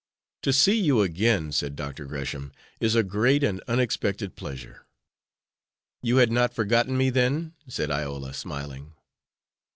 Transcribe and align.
"To 0.41 0.51
see 0.51 0.81
you 0.81 1.03
again," 1.03 1.51
said 1.51 1.75
Dr. 1.75 2.05
Gresham, 2.05 2.51
"is 2.79 2.95
a 2.95 3.03
great 3.03 3.43
and 3.43 3.61
unexpected 3.67 4.35
pleasure." 4.35 4.87
"You 6.01 6.17
had 6.17 6.31
not 6.31 6.55
forgotten 6.55 6.97
me, 6.97 7.11
then?" 7.11 7.53
said 7.67 7.91
Iola, 7.91 8.33
smiling. 8.33 8.93